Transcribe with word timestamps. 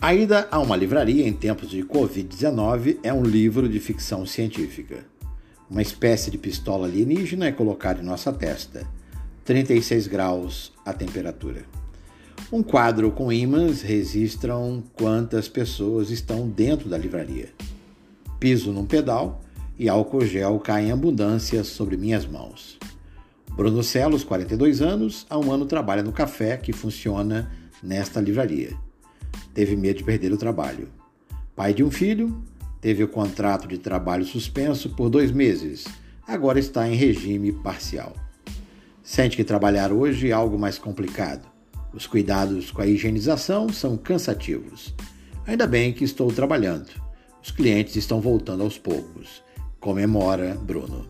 A 0.00 0.14
ida 0.14 0.46
a 0.50 0.60
uma 0.60 0.76
livraria 0.76 1.26
em 1.26 1.32
tempos 1.32 1.70
de 1.70 1.82
Covid-19 1.82 2.98
é 3.02 3.12
um 3.12 3.22
livro 3.22 3.66
de 3.66 3.80
ficção 3.80 4.26
científica. 4.26 5.06
Uma 5.70 5.80
espécie 5.80 6.30
de 6.30 6.36
pistola 6.36 6.86
alienígena 6.86 7.46
é 7.46 7.52
colocada 7.52 8.02
em 8.02 8.04
nossa 8.04 8.30
testa. 8.30 8.86
36 9.44 10.06
graus 10.06 10.70
a 10.84 10.92
temperatura. 10.92 11.64
Um 12.52 12.62
quadro 12.62 13.10
com 13.10 13.32
ímãs 13.32 13.80
registram 13.80 14.84
quantas 14.92 15.48
pessoas 15.48 16.10
estão 16.10 16.46
dentro 16.46 16.90
da 16.90 16.98
livraria. 16.98 17.48
Piso 18.38 18.72
num 18.72 18.84
pedal 18.84 19.40
e 19.78 19.88
álcool 19.88 20.26
gel 20.26 20.60
cai 20.60 20.84
em 20.84 20.92
abundância 20.92 21.64
sobre 21.64 21.96
minhas 21.96 22.26
mãos. 22.26 22.78
Bruno 23.56 23.82
Celos, 23.82 24.22
42 24.22 24.82
anos, 24.82 25.26
há 25.30 25.38
um 25.38 25.50
ano 25.50 25.64
trabalha 25.64 26.02
no 26.02 26.12
café 26.12 26.58
que 26.58 26.72
funciona 26.72 27.50
nesta 27.82 28.20
livraria 28.20 28.76
teve 29.56 29.74
medo 29.74 29.96
de 29.96 30.04
perder 30.04 30.34
o 30.34 30.36
trabalho. 30.36 30.86
Pai 31.56 31.72
de 31.72 31.82
um 31.82 31.90
filho, 31.90 32.44
teve 32.78 33.02
o 33.02 33.08
contrato 33.08 33.66
de 33.66 33.78
trabalho 33.78 34.22
suspenso 34.22 34.90
por 34.90 35.08
dois 35.08 35.32
meses, 35.32 35.86
agora 36.28 36.58
está 36.58 36.86
em 36.86 36.94
regime 36.94 37.52
parcial. 37.52 38.14
Sente 39.02 39.34
que 39.34 39.42
trabalhar 39.42 39.92
hoje 39.92 40.28
é 40.28 40.32
algo 40.32 40.58
mais 40.58 40.76
complicado. 40.76 41.48
Os 41.90 42.06
cuidados 42.06 42.70
com 42.70 42.82
a 42.82 42.86
higienização 42.86 43.70
são 43.70 43.96
cansativos. 43.96 44.94
Ainda 45.46 45.66
bem 45.66 45.90
que 45.90 46.04
estou 46.04 46.30
trabalhando. 46.30 46.90
Os 47.42 47.50
clientes 47.50 47.96
estão 47.96 48.20
voltando 48.20 48.62
aos 48.62 48.76
poucos. 48.76 49.42
Comemora 49.80 50.54
Bruno. 50.54 51.08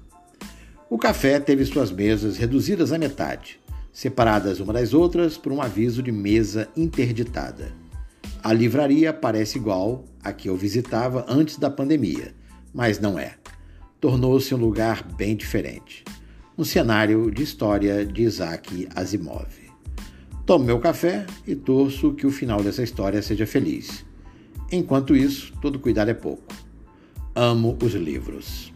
O 0.88 0.96
café 0.96 1.40
teve 1.40 1.64
suas 1.64 1.90
mesas 1.90 2.36
reduzidas 2.36 2.92
à 2.92 2.98
metade, 2.98 3.58
separadas 3.92 4.60
uma 4.60 4.72
das 4.72 4.94
outras 4.94 5.36
por 5.36 5.50
um 5.50 5.60
aviso 5.60 6.00
de 6.00 6.12
mesa 6.12 6.68
interditada. 6.76 7.85
A 8.46 8.52
livraria 8.52 9.12
parece 9.12 9.58
igual 9.58 10.04
a 10.22 10.32
que 10.32 10.48
eu 10.48 10.56
visitava 10.56 11.26
antes 11.28 11.56
da 11.56 11.68
pandemia, 11.68 12.32
mas 12.72 13.00
não 13.00 13.18
é. 13.18 13.34
Tornou-se 14.00 14.54
um 14.54 14.56
lugar 14.56 15.02
bem 15.02 15.34
diferente. 15.34 16.04
Um 16.56 16.62
cenário 16.62 17.28
de 17.28 17.42
história 17.42 18.06
de 18.06 18.22
Isaac 18.22 18.86
Asimov. 18.94 19.48
Tomo 20.46 20.64
meu 20.64 20.78
café 20.78 21.26
e 21.44 21.56
torço 21.56 22.12
que 22.12 22.24
o 22.24 22.30
final 22.30 22.62
dessa 22.62 22.84
história 22.84 23.20
seja 23.20 23.48
feliz. 23.48 24.06
Enquanto 24.70 25.16
isso, 25.16 25.52
todo 25.60 25.80
cuidado 25.80 26.12
é 26.12 26.14
pouco. 26.14 26.54
Amo 27.34 27.76
os 27.82 27.94
livros. 27.94 28.72